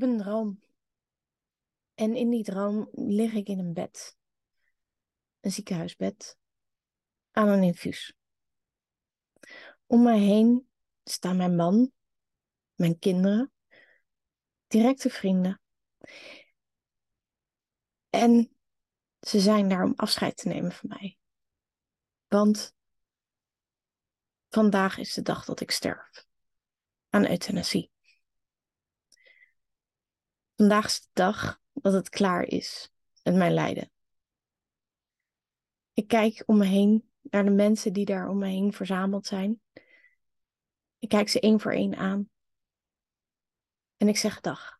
[0.00, 0.62] heb een droom.
[1.94, 4.16] En in die droom lig ik in een bed.
[5.40, 6.38] Een ziekenhuisbed.
[7.30, 8.14] Aan een infuus.
[9.86, 10.68] Om mij heen
[11.04, 11.92] staan mijn man,
[12.74, 13.52] mijn kinderen,
[14.66, 15.60] directe vrienden.
[18.10, 18.56] En
[19.20, 21.18] ze zijn daar om afscheid te nemen van mij.
[22.26, 22.74] Want
[24.48, 26.26] vandaag is de dag dat ik sterf.
[27.08, 27.94] Aan euthanasie.
[30.56, 32.90] Vandaag is de dag dat het klaar is
[33.22, 33.90] met mijn lijden.
[35.92, 39.60] Ik kijk om me heen naar de mensen die daar om me heen verzameld zijn.
[40.98, 42.30] Ik kijk ze één voor één aan.
[43.96, 44.78] En ik zeg dag.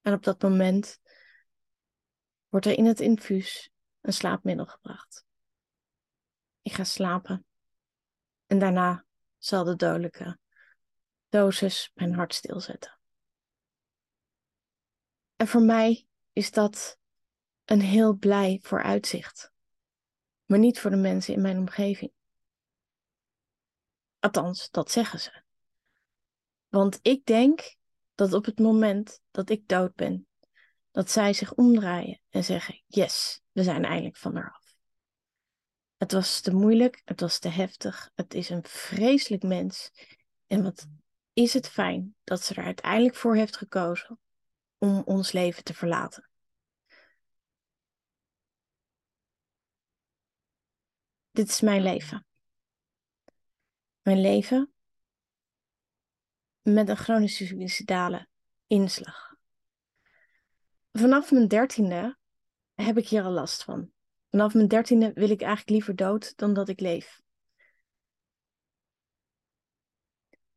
[0.00, 1.00] En op dat moment
[2.48, 5.24] wordt er in het infuus een slaapmiddel gebracht.
[6.62, 7.46] Ik ga slapen.
[8.46, 9.04] En daarna
[9.38, 10.38] zal de dodelijke
[11.28, 12.95] dosis mijn hart stilzetten.
[15.36, 16.98] En voor mij is dat
[17.64, 19.52] een heel blij vooruitzicht.
[20.44, 22.12] Maar niet voor de mensen in mijn omgeving.
[24.18, 25.42] Althans, dat zeggen ze.
[26.68, 27.76] Want ik denk
[28.14, 30.26] dat op het moment dat ik dood ben,
[30.90, 34.76] dat zij zich omdraaien en zeggen: Yes, we zijn eindelijk van eraf.
[35.96, 39.90] Het was te moeilijk, het was te heftig, het is een vreselijk mens.
[40.46, 40.86] En wat
[41.32, 44.18] is het fijn dat ze er uiteindelijk voor heeft gekozen
[44.78, 46.28] om ons leven te verlaten.
[51.30, 52.26] Dit is mijn leven.
[54.02, 54.72] Mijn leven
[56.62, 58.28] met een chronische suïcidale
[58.66, 59.34] inslag.
[60.92, 62.18] Vanaf mijn dertiende
[62.74, 63.90] heb ik hier al last van.
[64.30, 67.20] Vanaf mijn dertiende wil ik eigenlijk liever dood dan dat ik leef.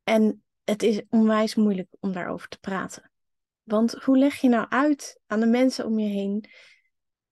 [0.04, 3.09] En het is onwijs moeilijk om daarover te praten.
[3.70, 6.50] Want hoe leg je nou uit aan de mensen om je heen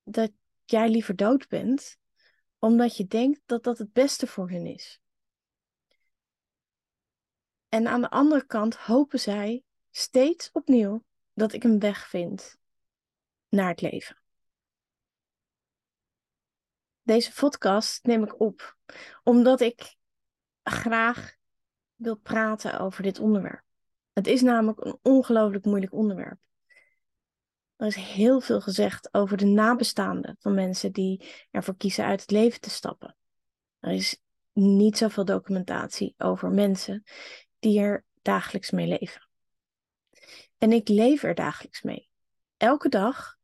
[0.04, 0.32] dat
[0.66, 1.98] jij liever dood bent,
[2.60, 5.02] omdat je denkt dat dat het beste voor hen is?
[7.70, 11.04] En aan de andere kant hopen zij steeds opnieuw
[11.34, 12.58] dat ik een weg vind
[13.50, 14.22] naar het leven.
[17.02, 18.78] Deze podcast neem ik op
[19.24, 19.96] omdat ik
[20.64, 21.36] graag
[21.96, 23.67] wil praten over dit onderwerp.
[24.18, 26.40] Het is namelijk een ongelooflijk moeilijk onderwerp.
[27.76, 32.32] Er is heel veel gezegd over de nabestaanden van mensen die ervoor kiezen uit het
[32.32, 33.16] leven te stappen.
[33.80, 34.22] Er is
[34.54, 37.04] niet zoveel documentatie over mensen
[37.60, 39.28] die er dagelijks mee leven.
[40.58, 42.10] En ik leef er dagelijks mee.
[42.58, 43.38] Elke dag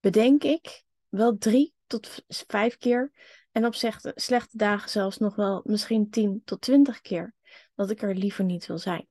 [0.00, 3.12] bedenk ik wel drie tot vijf keer
[3.52, 3.74] en op
[4.14, 7.34] slechte dagen zelfs nog wel misschien tien tot twintig keer
[7.74, 9.08] dat ik er liever niet wil zijn.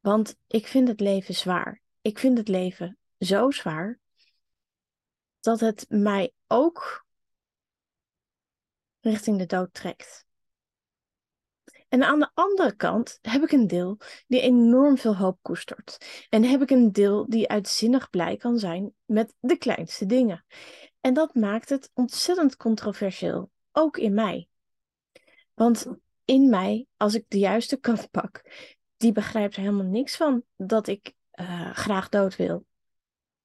[0.00, 1.82] Want ik vind het leven zwaar.
[2.00, 3.98] Ik vind het leven zo zwaar
[5.40, 7.06] dat het mij ook
[9.00, 10.28] richting de dood trekt.
[11.88, 16.26] En aan de andere kant heb ik een deel die enorm veel hoop koestert.
[16.28, 20.44] En heb ik een deel die uitzinnig blij kan zijn met de kleinste dingen.
[21.00, 24.48] En dat maakt het ontzettend controversieel, ook in mij.
[25.54, 25.86] Want
[26.24, 28.42] in mij, als ik de juiste kant pak,
[29.00, 32.66] die begrijpt er helemaal niks van dat ik uh, graag dood wil.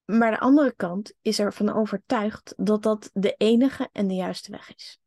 [0.04, 4.74] Maar de andere kant is ervan overtuigd dat dat de enige en de juiste weg
[4.74, 5.00] is.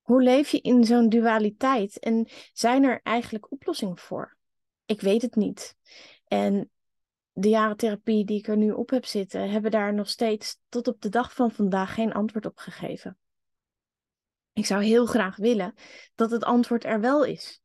[0.00, 4.36] Hoe leef je in zo'n dualiteit en zijn er eigenlijk oplossingen voor?
[4.84, 5.76] Ik weet het niet.
[6.24, 6.70] En
[7.32, 10.88] de jaren therapie die ik er nu op heb zitten, hebben daar nog steeds tot
[10.88, 13.18] op de dag van vandaag geen antwoord op gegeven.
[14.52, 15.74] Ik zou heel graag willen
[16.14, 17.61] dat het antwoord er wel is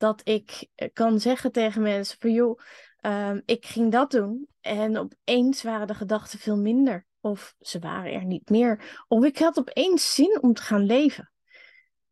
[0.00, 2.60] dat ik eh, kan zeggen tegen mensen van joh,
[2.96, 7.06] ehm, ik ging dat doen en opeens waren de gedachten veel minder.
[7.20, 9.04] Of ze waren er niet meer.
[9.08, 11.32] Of ik had opeens zin om te gaan leven.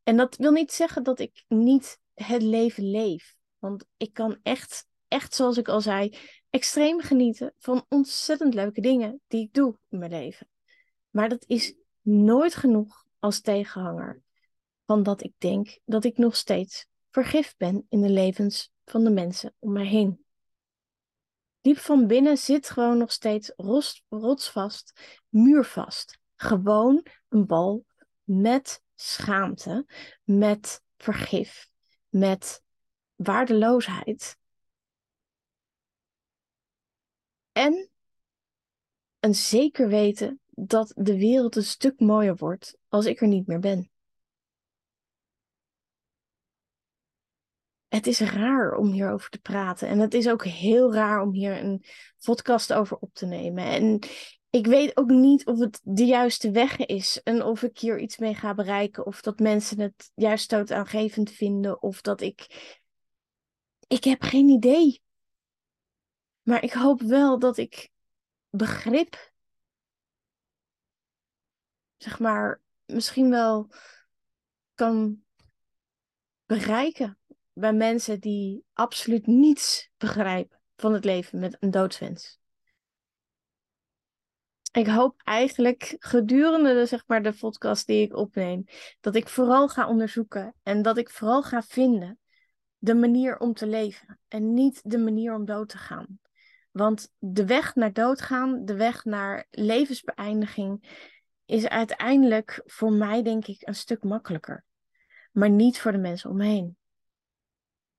[0.03, 3.35] En dat wil niet zeggen dat ik niet het leven leef.
[3.59, 6.17] Want ik kan echt, echt zoals ik al zei,
[6.51, 10.49] extreem genieten van ontzettend leuke dingen die ik doe in mijn leven.
[11.11, 14.23] Maar dat is nooit genoeg als tegenhanger
[14.87, 16.87] van dat ik denk dat ik nog steeds
[17.23, 20.25] vergif ben in de levens van de mensen om mij heen.
[21.61, 23.53] Diep van binnen zit gewoon nog steeds
[24.09, 24.93] rotsvast,
[25.29, 26.19] muurvast.
[26.35, 27.85] Gewoon een bal
[28.23, 29.87] met schaamte,
[30.23, 31.71] met vergif,
[32.09, 32.63] met
[33.15, 34.39] waardeloosheid.
[37.53, 37.91] En
[39.21, 43.61] een zeker weten dat de wereld een stuk mooier wordt als ik er niet meer
[43.61, 43.91] ben.
[47.89, 49.89] Het is raar om hierover te praten.
[49.89, 51.85] En het is ook heel raar om hier een
[52.25, 53.65] podcast over op te nemen.
[53.65, 53.99] En
[54.51, 57.23] ik weet ook niet of het de juiste weg is.
[57.23, 59.07] En of ik hier iets mee ga bereiken.
[59.07, 61.83] Of dat mensen het juist stootaangevend vinden.
[61.83, 62.47] Of dat ik.
[63.87, 65.03] Ik heb geen idee.
[66.43, 67.91] Maar ik hoop wel dat ik
[68.51, 69.33] begrip.
[71.97, 73.71] Zeg maar, misschien wel
[74.75, 75.23] kan
[76.47, 77.19] bereiken
[77.59, 82.39] bij mensen die absoluut niets begrijpen van het leven met een doodswens.
[84.73, 88.65] Ik hoop eigenlijk gedurende de, zeg maar, de podcast die ik opneem,
[89.01, 92.19] dat ik vooral ga onderzoeken en dat ik vooral ga vinden
[92.79, 96.19] de manier om te leven en niet de manier om dood te gaan.
[96.71, 101.07] Want de weg naar doodgaan, de weg naar levensbeëindiging,
[101.45, 104.65] is uiteindelijk voor mij, denk ik, een stuk makkelijker.
[105.33, 106.77] Maar niet voor de mensen om me heen.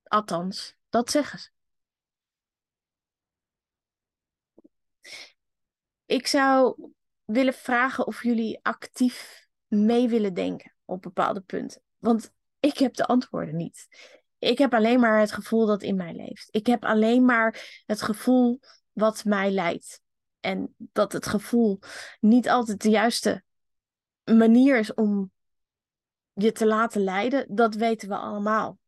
[0.10, 1.50] Althans, dat zeggen ze.
[6.06, 6.76] Ik zou
[7.26, 11.82] willen vragen of jullie actief mee willen denken op bepaalde punten.
[11.98, 13.88] Want ik heb de antwoorden niet.
[14.40, 16.48] Ik heb alleen maar het gevoel dat in mij leeft.
[16.52, 18.60] Ik heb alleen maar het gevoel
[18.92, 20.02] wat mij leidt.
[20.40, 21.80] En dat het gevoel
[22.20, 23.44] niet altijd de juiste
[24.24, 25.32] manier is om
[26.34, 28.79] je te laten leiden, dat weten we allemaal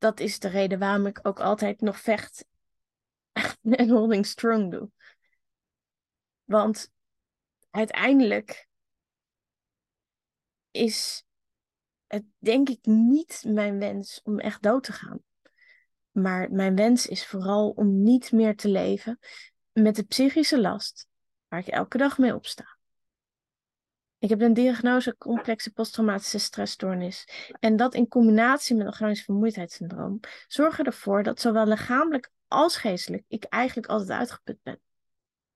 [0.00, 2.44] dat is de reden waarom ik ook altijd nog vecht
[3.62, 4.90] en holding strong doe.
[6.44, 6.90] Want
[7.70, 8.68] uiteindelijk
[10.70, 11.24] is
[12.06, 15.22] het denk ik niet mijn wens om echt dood te gaan.
[16.10, 19.18] Maar mijn wens is vooral om niet meer te leven
[19.72, 21.08] met de psychische last
[21.48, 22.78] waar ik elke dag mee opsta.
[24.20, 27.28] Ik heb een diagnose complexe posttraumatische stressstoornis.
[27.60, 33.24] En dat in combinatie met een chronisch vermoeidheidssyndroom zorgen ervoor dat zowel lichamelijk als geestelijk
[33.28, 34.80] ik eigenlijk altijd uitgeput ben.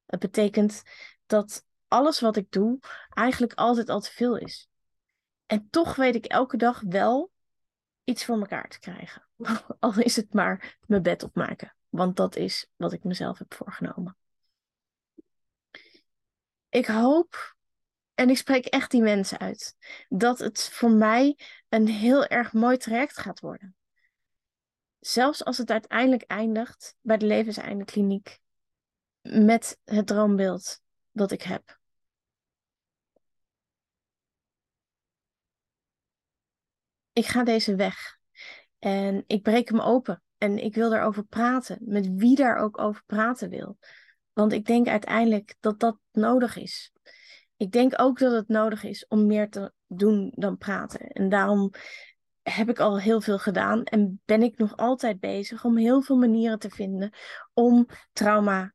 [0.07, 0.83] Dat betekent
[1.27, 2.79] dat alles wat ik doe
[3.09, 4.69] eigenlijk altijd al te veel is.
[5.47, 7.31] En toch weet ik elke dag wel
[8.05, 9.29] iets voor elkaar te krijgen.
[9.81, 11.77] Al is het maar mijn bed opmaken.
[11.89, 14.17] Want dat is wat ik mezelf heb voorgenomen.
[16.69, 17.55] Ik hoop
[18.15, 19.77] en ik spreek echt die mensen uit,
[20.09, 21.39] dat het voor mij
[21.69, 23.77] een heel erg mooi traject gaat worden.
[25.01, 28.39] Zelfs als het uiteindelijk eindigt bij de levenseindekliniek
[29.23, 30.81] met het droombeeld
[31.13, 31.79] dat ik heb.
[37.13, 38.19] Ik ga deze weg
[38.79, 43.03] en ik breek hem open en ik wil daarover praten, met wie daar ook over
[43.07, 43.79] praten wil.
[44.33, 46.94] Want ik denk uiteindelijk dat dat nodig is
[47.57, 51.01] ik denk ook dat het nodig is om meer te doen dan praten.
[51.01, 51.71] En daarom
[52.43, 56.17] heb ik al heel veel gedaan en ben ik nog altijd bezig om heel veel
[56.17, 57.13] manieren te vinden
[57.53, 58.73] om trauma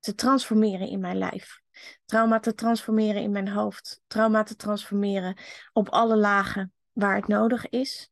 [0.00, 1.60] te transformeren in mijn lijf.
[2.04, 4.02] Trauma te transformeren in mijn hoofd.
[4.06, 5.36] Trauma te transformeren
[5.72, 8.10] op alle lagen waar het nodig is.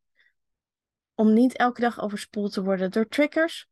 [1.15, 3.69] Om niet elke dag overspoeld te worden door triggers.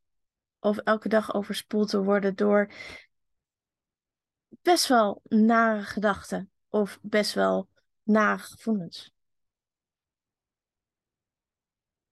[0.61, 2.73] Of elke dag overspoeld te worden door
[4.63, 7.69] best wel nare gedachten of best wel
[8.03, 9.13] nare gevoelens?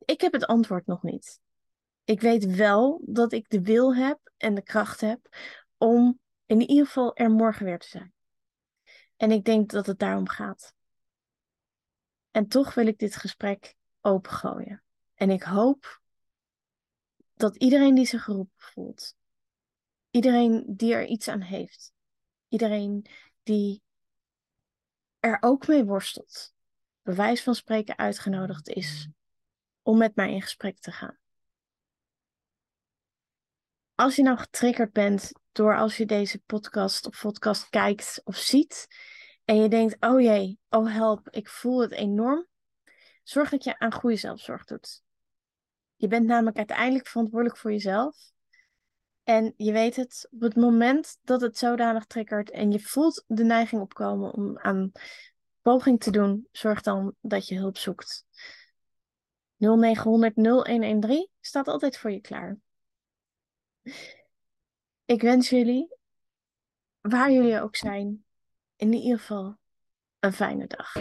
[0.05, 1.41] Ik heb het antwoord nog niet.
[2.05, 5.37] Ik weet wel dat ik de wil heb en de kracht heb
[5.76, 8.12] om in ieder geval er morgen weer te zijn.
[9.17, 10.75] En ik denk dat het daarom gaat.
[12.31, 14.83] En toch wil ik dit gesprek opengooien.
[15.14, 16.00] En ik hoop
[17.35, 19.14] dat iedereen die zich geroepen voelt,
[20.11, 21.93] iedereen die er iets aan heeft,
[22.50, 23.07] iedereen
[23.42, 23.83] die
[25.21, 26.54] er ook mee worstelt,
[27.02, 29.09] bewijs van spreken uitgenodigd is
[29.83, 31.19] om met mij in gesprek te gaan.
[33.95, 38.87] Als je nou getriggerd bent door als je deze podcast of podcast kijkt of ziet
[39.45, 42.47] en je denkt, oh jee, oh help, ik voel het enorm,
[43.23, 45.02] zorg dat je aan goede zelfzorg doet.
[45.97, 48.33] Je bent namelijk uiteindelijk verantwoordelijk voor jezelf
[49.25, 53.45] en je weet het, op het moment dat het zodanig triggert en je voelt de
[53.45, 54.93] neiging opkomen om aan
[55.62, 58.25] poging te doen, zorg dan dat je hulp zoekt.
[59.57, 62.59] 0900 0113 staat altijd voor je klaar.
[65.05, 65.97] Ik wens jullie,
[67.00, 68.25] waar jullie ook zijn,
[68.77, 69.59] in ieder geval
[70.19, 70.93] een fijne dag.